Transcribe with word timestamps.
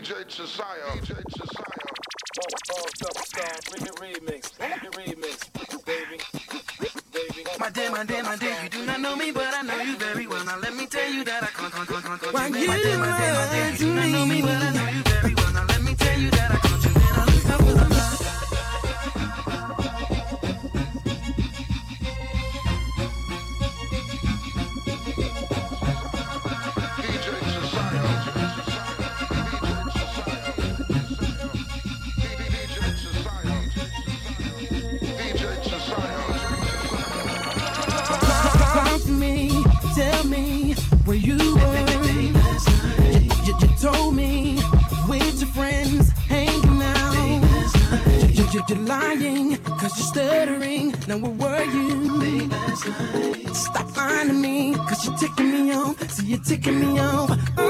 DJ 0.00 0.24
Jesaya. 0.24 0.96
DJ 0.96 1.20
Jesaya. 1.28 1.90
My 7.58 7.68
day, 7.68 7.88
my 7.90 8.04
day, 8.04 8.22
my 8.22 8.36
day, 8.36 8.56
you 8.62 8.68
do 8.70 8.86
not 8.86 9.00
know 9.00 9.14
me, 9.14 9.30
but 9.30 9.52
I 9.52 9.60
know 9.60 9.78
you 9.82 9.96
very 9.98 10.26
well. 10.26 10.42
Now 10.46 10.58
let 10.58 10.74
me 10.74 10.86
tell 10.86 11.12
you 11.12 11.22
that 11.24 11.42
I 11.42 11.46
can't, 11.48 11.72
can't, 11.72 11.86
can't, 11.86 12.20
can't. 12.22 12.32
My 12.32 12.50
day, 12.50 12.66
my 12.66 12.78
day, 12.80 12.96
my 12.96 13.48
day, 13.52 13.72
you 13.72 13.78
do 13.78 13.94
not 13.94 14.08
know 14.08 14.24
me, 14.24 14.40
but 14.40 14.62
I 14.62 14.72
know 14.72 14.88
you 14.88 15.02
very 15.02 15.34
well. 15.34 15.52
Now 15.52 15.64
let 15.66 15.82
me 15.82 15.94
tell 15.94 16.18
you 16.18 16.30
that 16.30 16.50
I 16.52 16.59
If 48.60 48.68
you're 48.68 48.86
lying, 48.86 49.56
cause 49.56 49.96
you're 49.96 50.06
stuttering, 50.12 50.94
now 51.08 51.16
where 51.16 51.32
were 51.32 51.64
you? 51.64 52.50
Stop 53.54 53.90
finding 53.92 54.38
me, 54.42 54.74
cause 54.74 55.06
you're 55.06 55.16
ticking 55.16 55.50
me 55.50 55.72
off, 55.72 55.98
see 56.10 56.22
so 56.22 56.28
you're 56.28 56.40
ticking 56.40 56.78
me 56.78 57.00
off. 57.00 57.30
Uh, 57.56 57.69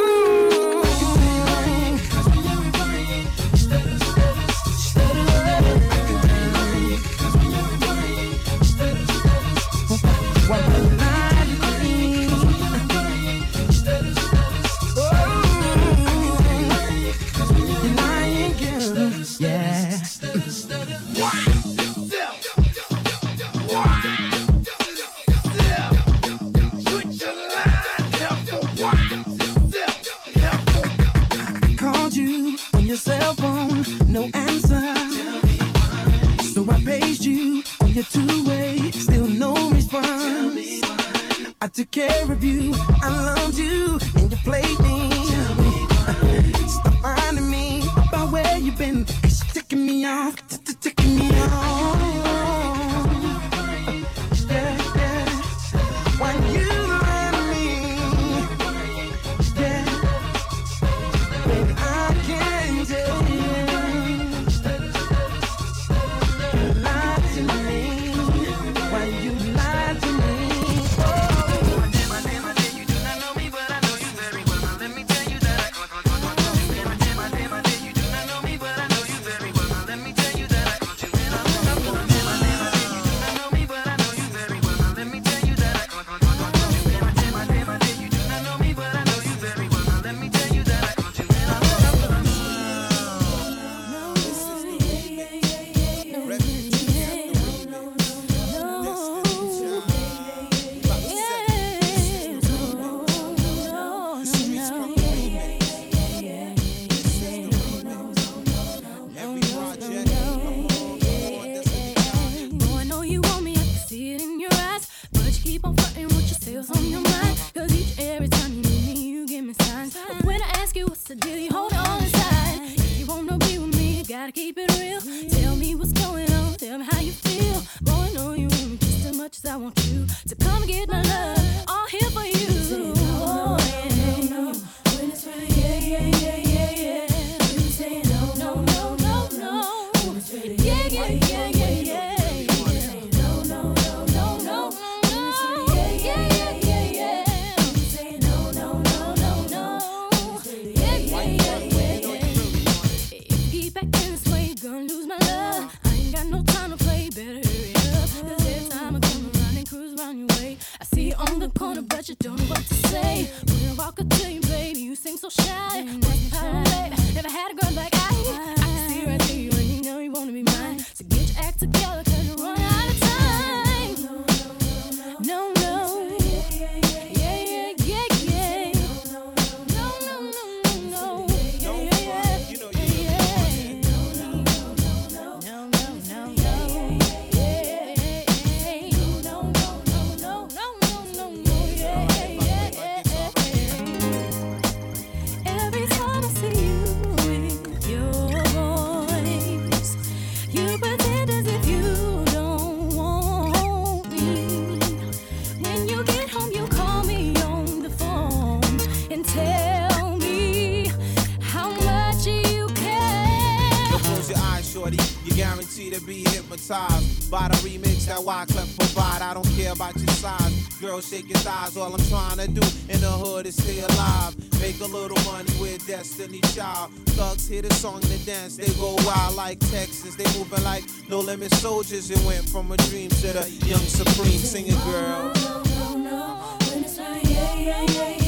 size. 216.70 217.28
The 217.30 217.36
remix 217.66 218.06
that 218.06 218.18
Wyclef 218.18 218.78
provide. 218.78 219.22
I 219.22 219.34
don't 219.34 219.50
care 219.56 219.72
about 219.72 219.96
your 219.96 220.14
size. 220.22 220.54
Girl, 220.80 221.00
shake 221.00 221.28
your 221.28 221.38
thighs. 221.38 221.76
All 221.76 221.92
I'm 221.92 222.04
trying 222.08 222.38
to 222.38 222.46
do 222.46 222.62
in 222.88 223.00
the 223.00 223.10
hood 223.10 223.46
is 223.46 223.56
stay 223.56 223.80
alive. 223.80 224.34
Make 224.60 224.78
a 224.80 224.84
little 224.84 225.18
money 225.32 225.50
with 225.60 225.84
destiny 225.86 226.40
child. 226.54 226.92
Thugs 227.18 227.48
hear 227.48 227.62
the 227.62 227.74
song 227.74 228.00
to 228.00 228.18
dance. 228.24 228.56
They 228.56 228.72
go 228.74 228.94
wild 229.04 229.34
like 229.34 229.58
Texas. 229.58 230.14
They 230.14 230.26
moving 230.38 230.62
like 230.62 230.84
no 231.08 231.18
limit 231.18 231.52
soldiers. 231.54 232.08
It 232.10 232.22
went 232.24 232.48
from 232.48 232.70
a 232.70 232.76
dream 232.88 233.10
to 233.22 233.28
the 233.38 233.50
young 233.66 233.86
supreme 234.00 234.38
singer 234.52 234.78
girl. 234.84 235.32
No, 235.34 235.62
no, 235.62 235.62
no, 235.62 235.96
no. 235.98 236.22
When 236.70 236.84
it's 236.84 236.98
like, 236.98 237.24
yeah, 237.24 237.54
yeah, 237.54 237.86
yeah. 237.90 238.19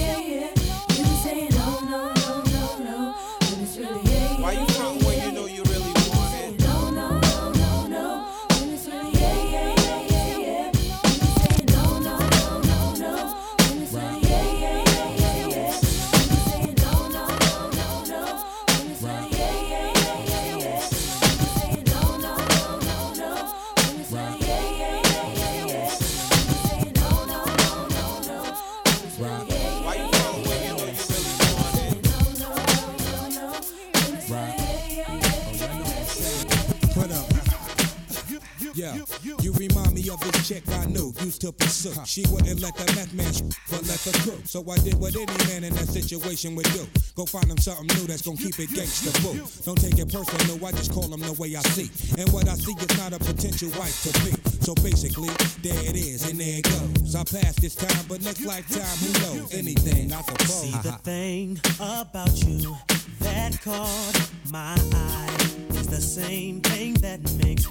Chick 39.69 40.62
I 40.70 40.87
knew 40.87 41.12
used 41.23 41.41
to 41.43 41.53
pursue. 41.53 41.94
She 42.05 42.25
wouldn't 42.31 42.61
let 42.61 42.75
the 42.76 42.85
meth 42.94 43.14
man 43.14 43.32
sh- 43.32 43.43
but 43.70 43.82
let 43.87 44.00
the 44.03 44.12
crew. 44.23 44.41
So 44.44 44.64
I 44.70 44.76
did 44.79 44.99
what 44.99 45.14
any 45.14 45.26
man 45.47 45.64
in 45.64 45.75
that 45.75 45.88
situation 45.88 46.55
would 46.56 46.67
do. 46.73 46.87
Go 47.14 47.26
find 47.26 47.47
him 47.47 47.59
something 47.59 47.87
new 47.97 48.06
that's 48.06 48.23
gonna 48.23 48.37
keep 48.37 48.59
it 48.59 48.70
gangsta 48.70 49.12
boo. 49.23 49.38
Don't 49.64 49.81
take 49.81 49.99
it 49.99 50.12
personal, 50.12 50.59
I 50.67 50.73
just 50.73 50.93
call 50.93 51.12
him 51.12 51.20
the 51.20 51.32
way 51.38 51.55
I 51.55 51.62
see. 51.75 51.88
And 52.20 52.32
what 52.32 52.49
I 52.49 52.55
see 52.55 52.73
is 52.73 52.99
not 52.99 53.12
a 53.12 53.19
potential 53.19 53.70
wife 53.79 53.97
to 54.03 54.12
be. 54.25 54.32
So 54.67 54.75
basically, 54.76 55.31
there 55.62 55.79
it 55.88 55.97
is, 55.97 56.29
and 56.29 56.38
there 56.41 56.58
it 56.58 56.65
goes. 56.65 57.15
I 57.15 57.25
passed 57.25 57.61
this 57.61 57.75
time, 57.75 58.05
but 58.08 58.23
next 58.23 58.44
lifetime, 58.44 58.97
who 58.99 59.12
knows? 59.23 59.55
Anything, 59.55 60.12
I 60.12 60.23
suppose. 60.23 60.62
See 60.62 60.79
the 60.82 60.99
thing 61.03 61.61
about 61.79 62.35
you 62.44 62.76
that 63.20 63.61
caught 63.62 64.31
my 64.50 64.75
eye 64.93 65.37
is 65.70 65.87
the 65.87 66.00
same 66.00 66.61
thing 66.61 66.94
that 66.94 67.20
makes 67.44 67.67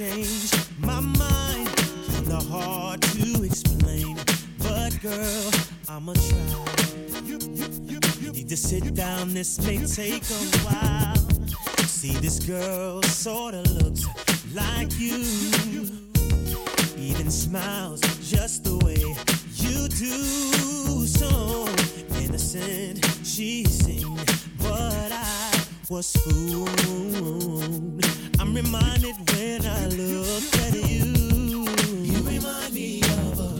change 0.00 0.50
my 0.78 1.00
mind. 1.00 1.68
Hard 2.48 3.02
to 3.02 3.42
explain, 3.44 4.16
but 4.58 4.98
girl, 5.00 5.50
I'ma 5.88 6.14
try. 6.14 6.64
Need 8.32 8.48
to 8.48 8.56
sit 8.56 8.94
down, 8.94 9.34
this 9.34 9.60
may 9.60 9.84
take 9.84 10.24
a 10.30 10.40
while. 10.64 11.16
See, 11.86 12.14
this 12.14 12.38
girl 12.40 13.02
sorta 13.02 13.62
looks 13.62 14.06
like 14.54 14.98
you 14.98 15.18
even 16.96 17.30
smiles 17.30 18.00
just 18.28 18.64
the 18.64 18.78
way 18.84 19.04
you 19.56 19.88
do. 19.88 21.06
So 21.06 21.68
innocent 22.18 23.04
she 23.24 23.64
seemed, 23.64 24.26
but 24.58 25.12
I 25.12 25.64
was 25.88 26.12
fooled. 26.12 26.70
Reminded 28.52 29.14
when 29.30 29.64
I 29.64 29.86
look 29.86 30.54
at 30.66 30.74
you. 30.74 31.04
You 32.02 32.22
remind 32.24 32.74
me 32.74 33.00
of 33.00 33.38
a 33.38 33.59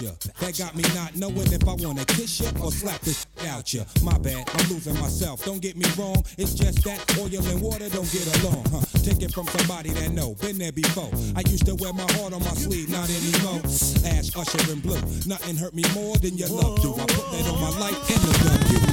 that 0.00 0.56
got 0.58 0.74
me 0.74 0.82
not 0.94 1.14
knowing 1.16 1.52
if 1.52 1.66
I 1.68 1.74
wanna 1.74 2.04
kiss 2.04 2.40
you 2.40 2.48
or 2.62 2.72
slap 2.72 3.00
this 3.00 3.26
out 3.48 3.72
you. 3.74 3.84
My 4.02 4.16
bad, 4.18 4.48
I'm 4.54 4.68
losing 4.70 4.94
myself. 4.94 5.44
Don't 5.44 5.60
get 5.60 5.76
me 5.76 5.86
wrong. 5.98 6.24
It's 6.38 6.54
just 6.54 6.82
that 6.84 7.00
oil 7.18 7.46
and 7.46 7.60
water 7.60 7.88
don't 7.88 8.10
get 8.10 8.26
along, 8.40 8.64
huh? 8.70 8.80
Take 9.02 9.22
it 9.22 9.32
from 9.32 9.46
somebody 9.48 9.90
that 9.90 10.12
know, 10.12 10.34
been 10.40 10.58
there 10.58 10.72
before. 10.72 11.10
I 11.36 11.42
used 11.48 11.66
to 11.66 11.74
wear 11.74 11.92
my 11.92 12.10
heart 12.12 12.32
on 12.32 12.40
my 12.40 12.54
sleeve, 12.54 12.88
not 12.88 13.08
anymore. 13.10 13.60
Ash, 14.06 14.34
Usher, 14.36 14.72
and 14.72 14.82
Blue. 14.82 15.00
Nothing 15.26 15.56
hurt 15.56 15.74
me 15.74 15.84
more 15.94 16.16
than 16.16 16.36
your 16.36 16.48
love 16.48 16.80
do. 16.80 16.94
I 16.94 17.06
put 17.06 17.30
that 17.32 17.50
on 17.50 17.60
my 17.60 17.78
life 17.78 18.10
and 18.10 18.22
the 18.22 18.80
gun. 18.80 18.89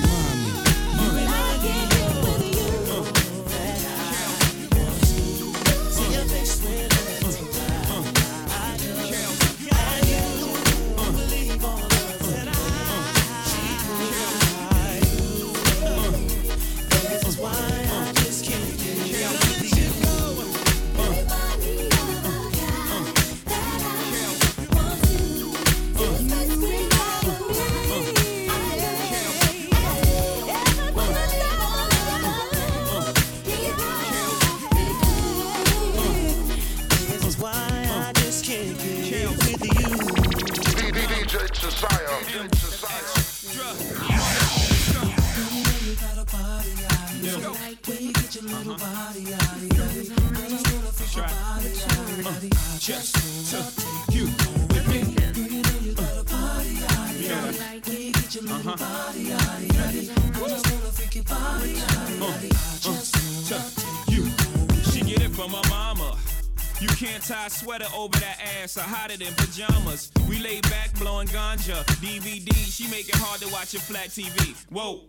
You 67.17 67.23
can't 67.23 67.33
tie 67.33 67.45
a 67.47 67.49
sweater 67.49 67.87
over 67.95 68.15
that 68.19 68.37
ass 68.61 68.77
or 68.77 68.81
hotter 68.81 69.17
than 69.17 69.33
pajamas. 69.33 70.11
We 70.29 70.37
lay 70.37 70.61
back 70.61 70.93
blowing 70.99 71.27
ganja. 71.29 71.83
DVD, 71.97 72.53
she 72.53 72.87
make 72.91 73.09
it 73.09 73.15
hard 73.15 73.41
to 73.41 73.47
watch 73.51 73.73
a 73.73 73.79
flat 73.79 74.09
TV. 74.09 74.53
Whoa. 74.69 75.01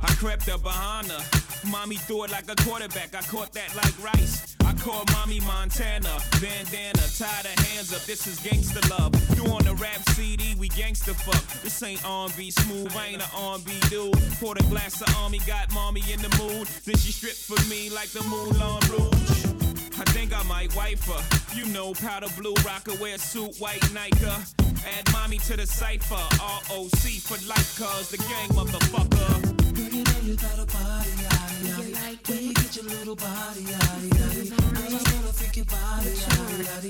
I 0.00 0.12
crept 0.14 0.48
up 0.48 0.64
behind 0.64 1.06
her. 1.06 1.22
Mommy 1.70 1.94
threw 1.94 2.24
it 2.24 2.32
like 2.32 2.50
a 2.50 2.56
quarterback. 2.64 3.14
I 3.14 3.22
caught 3.22 3.52
that 3.52 3.76
like 3.76 3.94
rice. 4.02 4.56
I 4.64 4.72
called 4.72 5.08
mommy 5.12 5.38
Montana. 5.38 6.10
Bandana, 6.40 7.06
tie 7.16 7.42
the 7.46 7.54
hands 7.70 7.94
up. 7.94 8.02
This 8.06 8.26
is 8.26 8.40
gangster 8.40 8.82
love. 8.90 9.14
You 9.36 9.44
on 9.52 9.62
the 9.62 9.76
rap 9.76 10.02
CD, 10.16 10.56
we 10.58 10.68
gangster 10.68 11.14
fuck. 11.14 11.62
This 11.62 11.80
ain't 11.84 12.04
R&B 12.04 12.50
smooth. 12.50 12.92
I 12.96 13.06
ain't 13.06 13.22
a 13.22 13.30
R&B 13.36 13.70
dude. 13.88 14.18
Poured 14.40 14.58
a 14.58 14.64
glass 14.64 15.00
of 15.00 15.14
army, 15.18 15.38
got 15.46 15.72
mommy 15.72 16.02
in 16.10 16.20
the 16.22 16.30
mood. 16.42 16.66
Then 16.84 16.96
she 16.96 17.12
stripped 17.12 17.36
for 17.36 17.60
me 17.70 17.88
like 17.88 18.08
the 18.08 18.24
Moulin 18.24 18.80
Rouge. 18.90 19.71
I 19.98 20.04
think 20.12 20.32
I 20.32 20.42
might 20.44 20.74
wife 20.74 21.06
her. 21.06 21.22
You 21.56 21.66
know, 21.66 21.92
powder 21.92 22.28
blue 22.36 22.54
rocker, 22.64 22.94
wear 23.00 23.18
suit, 23.18 23.56
white 23.58 23.82
Nike. 23.92 24.26
Add 24.26 25.12
mommy 25.12 25.38
to 25.38 25.56
the 25.56 25.66
cipher. 25.66 26.14
ROC 26.14 27.20
for 27.20 27.38
life, 27.46 27.76
cuz 27.78 28.10
the 28.10 28.18
gang 28.18 28.48
motherfucker. 28.50 29.42
When 29.76 29.92
you 29.94 30.04
know 30.04 30.20
you 30.22 30.36
got 30.36 30.58
a 30.58 30.66
body, 30.66 31.10
like 31.94 32.28
me, 32.28 32.52
get 32.54 32.76
your 32.76 32.84
little 32.86 33.16
body. 33.16 33.66
I 33.74 34.00
make 34.00 34.12
it 34.20 34.50
hotter 34.50 34.88
than 34.88 36.80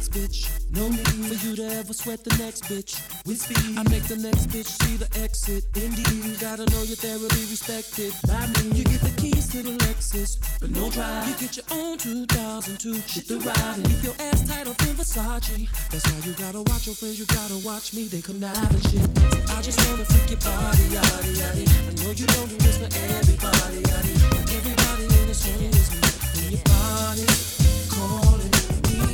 next 0.08 0.48
bitch. 0.48 0.74
No 0.74 0.88
need 0.88 1.06
for 1.06 1.46
you 1.46 1.56
to 1.56 1.64
ever 1.78 1.92
sweat 1.92 2.24
the 2.24 2.36
next 2.42 2.64
bitch. 2.64 3.00
With 3.26 3.40
speed, 3.40 3.78
I 3.78 3.82
make 3.90 4.04
the 4.04 4.16
next 4.16 4.48
bitch 4.48 4.66
see 4.82 4.96
the 4.96 5.08
exit. 5.20 5.64
Indeed, 5.74 6.24
you 6.24 6.36
gotta 6.36 6.64
know 6.70 6.82
you're 6.82 6.96
thoroughly 6.96 7.44
respected 7.48 8.12
by 8.26 8.46
me. 8.46 8.78
You 8.78 8.84
get 8.84 9.00
the 9.00 9.12
keys 9.20 9.48
to 9.48 9.62
the 9.62 9.72
Lexus, 9.84 10.38
but 10.60 10.70
no 10.70 10.90
drive. 10.90 11.28
You 11.28 11.34
get 11.34 11.56
your 11.56 11.66
own 11.72 11.98
2002. 11.98 13.00
Shit 13.06 13.28
the 13.28 13.38
ride 13.40 13.76
and 13.76 13.84
keep 13.88 14.02
your 14.04 14.14
ass 14.20 14.46
tight 14.48 14.66
up 14.66 14.80
in 14.82 14.94
Versace. 14.96 15.68
That's 15.90 16.04
how 16.04 16.18
you 16.26 16.32
gotta 16.34 16.62
watch 16.62 16.86
your 16.86 16.94
friends. 16.94 17.18
You 17.18 17.26
gotta 17.26 17.58
watch 17.64 17.94
me. 17.94 18.08
They 18.08 18.20
connive 18.20 18.56
and 18.56 18.82
shit. 18.88 19.04
I 19.50 19.62
just 19.62 19.78
wanna 19.88 20.04
freak 20.04 20.30
your 20.30 20.40
body, 20.40 20.84
yaddy, 20.94 21.32
yaddy. 21.40 21.64
I 21.64 21.92
know 22.04 22.12
you 22.12 22.26
don't 22.26 22.48
do 22.48 22.56
this 22.56 22.78
for 22.78 22.90
everybody, 23.18 23.80
yaddy. 23.82 24.14
Everybody 24.56 25.04
in 25.04 25.26
this 25.28 25.42
room 25.48 25.64
is 25.72 25.88
me. 25.92 26.00
When 26.36 26.48
your 26.52 26.64
body 26.64 27.26
calling 27.88 28.52
me, 28.88 29.08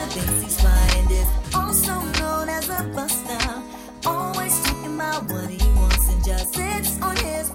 that 0.00 0.12
thinks 0.12 0.42
he's 0.42 0.60
flying 0.60 1.10
is 1.10 1.28
also 1.54 2.00
known 2.20 2.48
as 2.48 2.68
a 2.68 2.82
buster. 2.94 3.38
Always 4.06 4.54
talking 4.64 4.94
about 4.94 5.24
what 5.30 5.50
he 5.50 5.68
wants 5.72 6.08
and 6.08 6.24
just 6.24 6.54
sits 6.54 7.00
on 7.02 7.16
his 7.16 7.50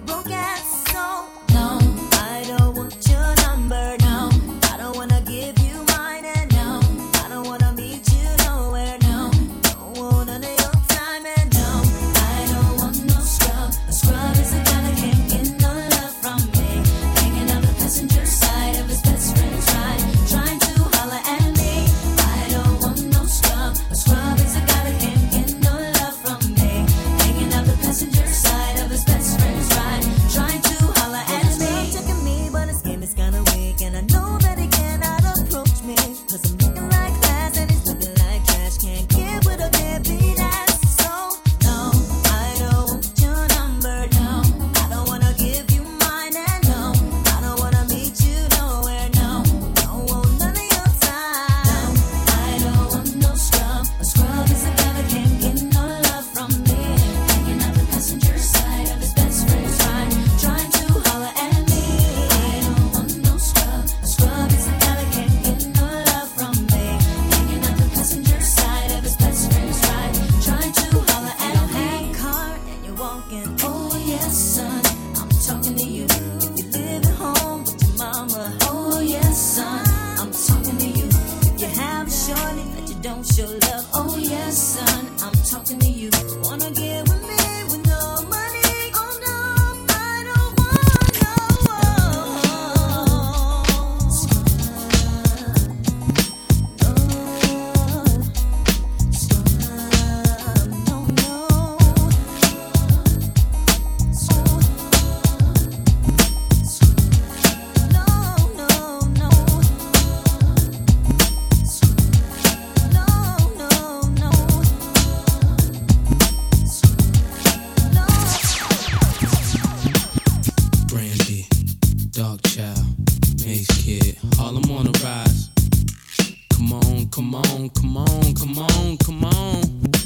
Come 126.55 126.71
on, 126.71 127.09
come 127.09 127.35
on, 127.35 127.69
come 127.71 127.97
on, 127.97 128.33
come 128.33 128.57
on, 128.57 128.97
come 129.03 129.25
on. 129.25 129.59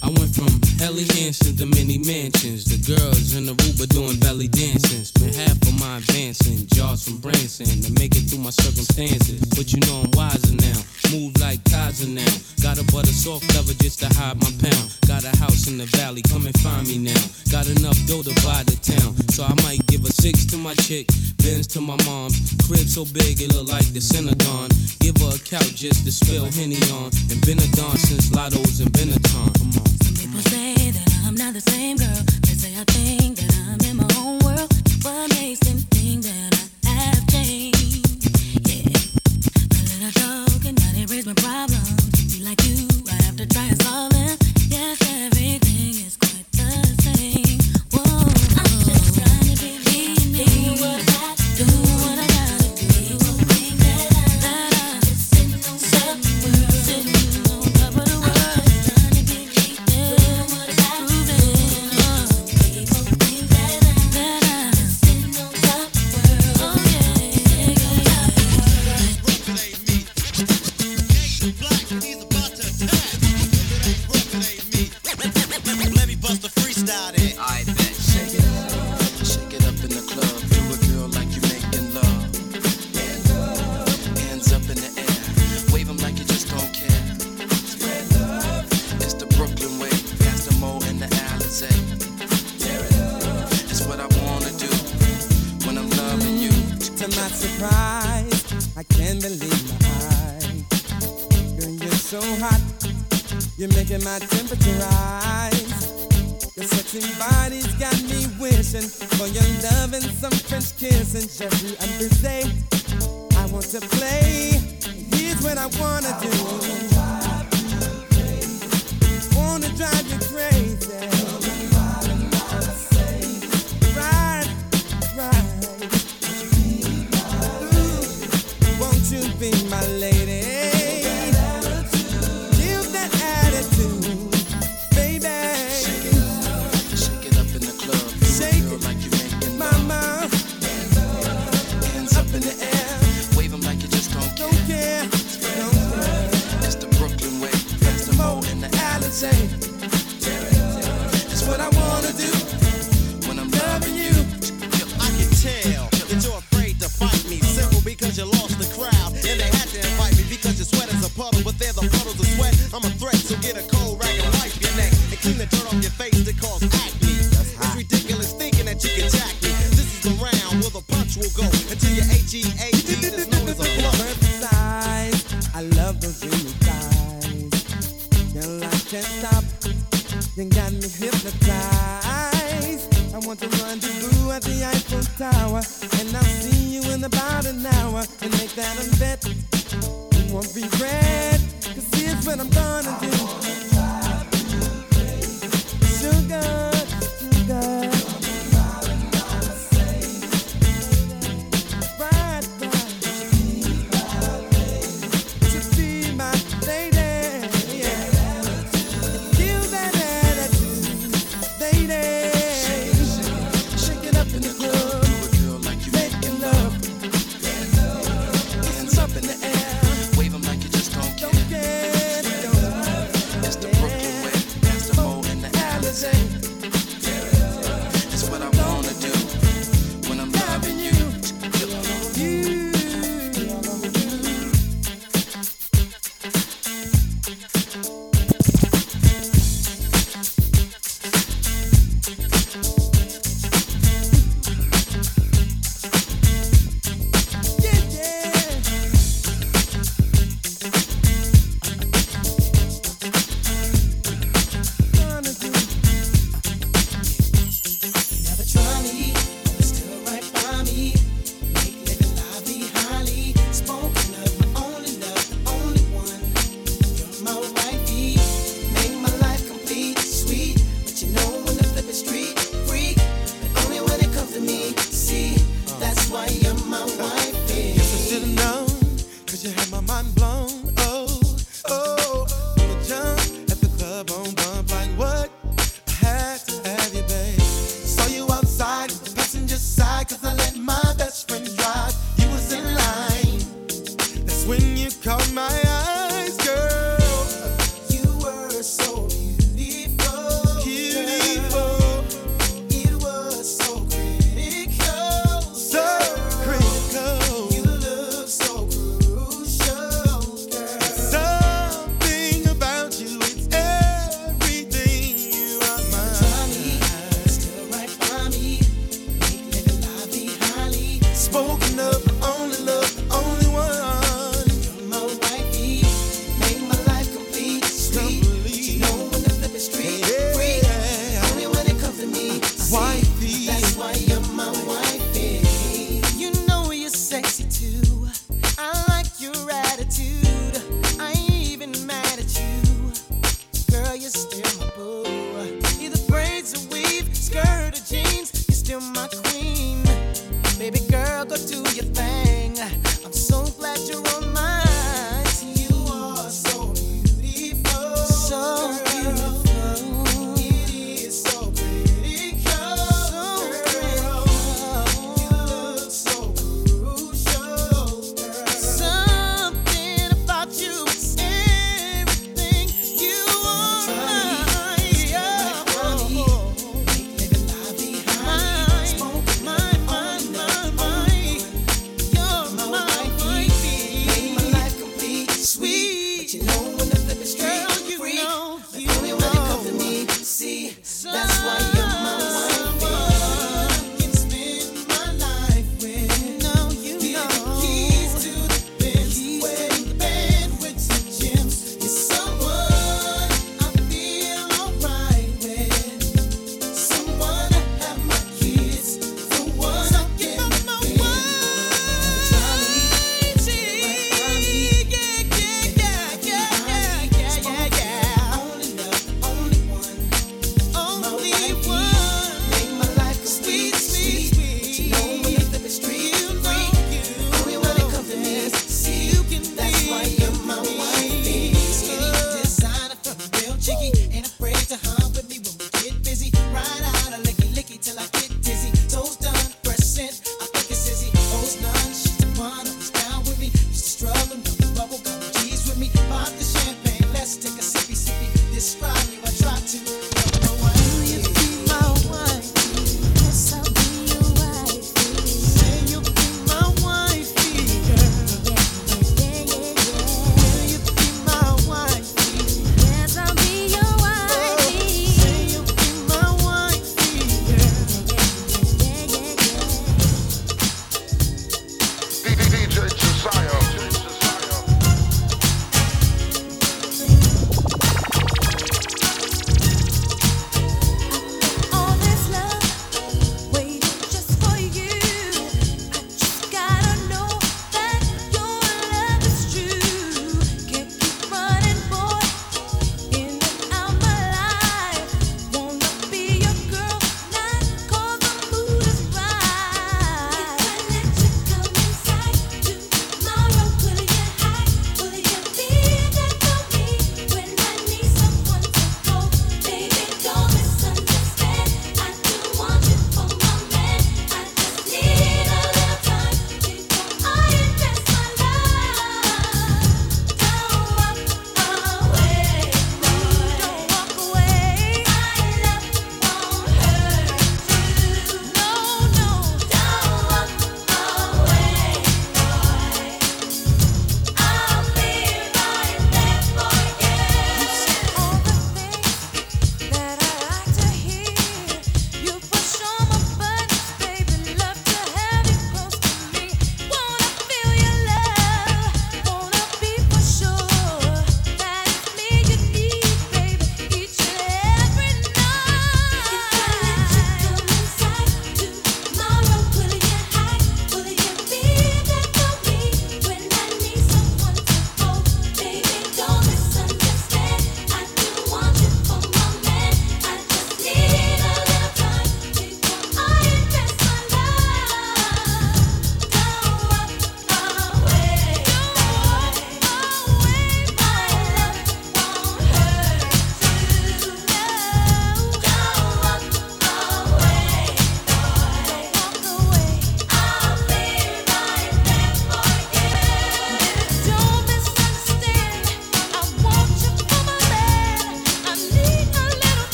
I 0.00 0.06
went 0.14 0.30
from 0.30 0.46
Ellie 0.80 1.02
Hansen 1.18 1.56
to 1.56 1.66
mini 1.66 1.98
mansions. 1.98 2.64
The 2.70 2.78
girls 2.86 3.34
in 3.34 3.46
the 3.46 3.52
Aruba 3.52 3.88
doing 3.90 4.14
belly 4.20 4.46
dancing. 4.46 5.02
Spent 5.02 5.34
half 5.34 5.58
of 5.66 5.74
my 5.80 5.98
advancing, 5.98 6.68
jaws 6.70 7.02
from 7.02 7.18
Branson 7.18 7.66
to 7.82 7.90
make 7.98 8.14
it 8.14 8.30
through 8.30 8.46
my 8.46 8.54
circumstances. 8.54 9.42
But 9.58 9.74
you 9.74 9.80
know 9.90 10.06
I'm 10.06 10.10
wiser 10.14 10.54
now, 10.54 10.78
move 11.10 11.34
like 11.42 11.58
Kaiser 11.66 12.06
now. 12.06 12.30
Got 12.62 12.78
a 12.78 12.84
butter 12.94 13.10
soft 13.10 13.50
cover 13.50 13.74
just 13.82 13.98
to 14.06 14.08
hide 14.14 14.38
my 14.38 14.52
pound. 14.62 14.86
Got 15.10 15.26
a 15.26 15.34
house 15.42 15.66
in 15.66 15.78
the 15.78 15.90
valley, 15.98 16.22
come 16.22 16.46
and 16.46 16.54
find 16.62 16.86
me 16.86 16.98
now. 16.98 17.22
Got 17.50 17.66
enough 17.74 17.98
dough 18.06 18.22
to 18.22 18.34
buy 18.46 18.62
the 18.62 18.78
town, 18.78 19.18
so 19.34 19.42
I 19.42 19.54
might 19.66 19.82
give 19.90 20.06
a 20.06 20.12
six 20.14 20.46
to 20.54 20.56
my 20.56 20.74
chick, 20.86 21.10
Benz 21.42 21.66
to 21.74 21.80
my 21.80 21.98
mom. 22.06 22.30
Crib 22.70 22.86
so 22.86 23.02
big 23.02 23.42
it 23.42 23.50
look 23.50 23.66
like 23.66 23.90
the 23.90 24.00
Synagogue. 24.00 24.75
Give 25.06 25.16
her 25.18 25.36
a 25.36 25.38
couch 25.38 25.76
just 25.76 26.04
to 26.04 26.10
spill 26.10 26.46
Henny 26.46 26.82
on. 26.90 27.12
And 27.30 27.38
been 27.46 27.60
a 27.60 27.68
don 27.78 27.96
since 27.96 28.34
Lotto's 28.34 28.80
and 28.80 28.90
Benetton. 28.90 29.54
Come 29.54 29.70
on. 29.78 29.86
Some 30.02 30.16
people 30.18 30.40
say 30.50 30.90
that 30.90 31.22
I'm 31.24 31.36
not 31.36 31.54
the 31.54 31.60
same 31.60 31.96
girl. 31.96 32.22
They 32.42 32.54
say 32.54 32.74
I 32.74 32.82
think 32.90 33.38
that 33.38 33.54
I'm 33.70 33.78
in 33.88 33.98
my 33.98 34.08
own 34.18 34.40
world. 34.40 34.66
What 35.06 35.30
makes 35.30 35.60
them 35.60 35.78
think 35.94 36.24
that 36.24 36.70
I 36.86 36.90
have 36.90 37.24
changed? 37.28 38.26
Yeah. 38.66 38.90
A 39.70 39.82
little 39.94 40.10
joke 40.10 40.66
and 40.66 40.74
not 40.74 40.98
erase 40.98 41.24
my 41.24 41.34
problems. 41.34 42.34
Be 42.34 42.42
like 42.42 42.60
you, 42.66 42.88
I 43.06 43.22
have 43.22 43.36
to 43.36 43.46
try 43.46 43.62
and 43.62 43.80
solve 43.82 44.10
them. 44.10 44.35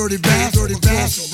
dirty 0.00 0.16
bath, 0.16 0.52
dirty 0.54 0.74
bath. 0.80 1.29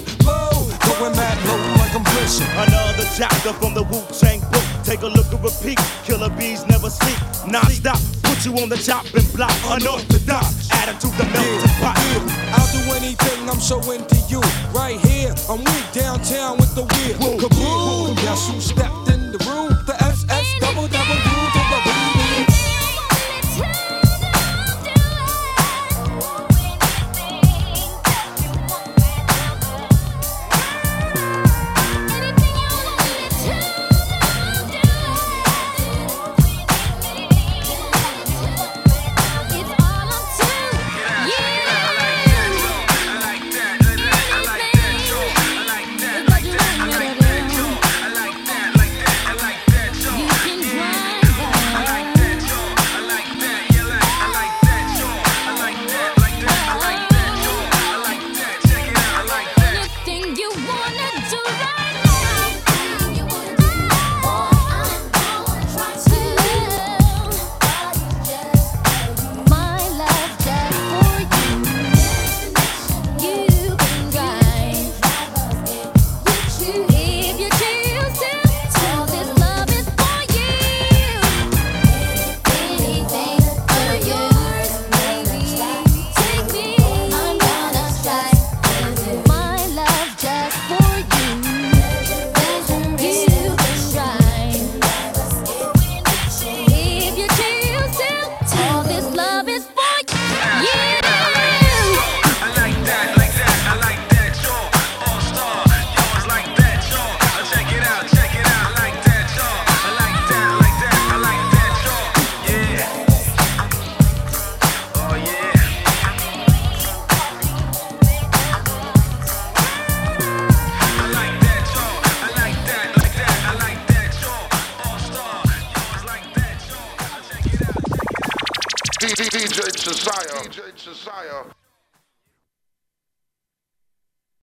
listen, 0.00 0.18
blow. 0.18 0.50
Going 0.98 1.16
mad 1.16 1.38
low 1.46 1.56
like 1.80 1.94
I'm 1.94 2.04
pushing 2.04 2.46
Another 2.56 3.06
chapter 3.16 3.52
from 3.54 3.74
the 3.74 3.82
Wu 3.84 4.02
Tang 4.18 4.40
book. 4.50 4.64
Take 4.84 5.02
a 5.02 5.06
look 5.06 5.32
and 5.32 5.42
repeat. 5.42 5.78
Killer 6.04 6.30
bees 6.30 6.66
never 6.66 6.90
sleep. 6.90 7.18
Non 7.46 7.64
stop. 7.70 7.98
Put 8.22 8.44
you 8.44 8.52
on 8.58 8.68
the 8.68 8.76
chopping 8.76 9.26
block. 9.34 9.52
Unorthodox. 9.68 10.70
Attitude 10.72 11.12
that 11.18 11.32
melts 11.32 11.64
yeah, 11.64 11.80
pot. 11.80 11.98
I'll 12.56 12.70
do 12.72 12.82
anything 12.96 13.48
I'm 13.48 13.60
showing 13.60 14.04
to 14.06 14.16
you. 14.28 14.40
Right 14.72 14.98
here, 15.00 15.34
I'm 15.48 15.58
weak 15.58 15.86
downtown 15.92 16.58
with 16.58 16.74
the 16.74 16.82
wheel. 16.82 17.38
Kaboom! 17.38 18.16
Guess 18.16 18.50
who 18.50 18.60
stepped 18.60 19.08
in 19.10 19.32
the 19.32 19.38
room? 19.48 19.76
The 19.86 19.96
SS 20.02 20.60
double 20.60 20.88
double. 20.88 21.29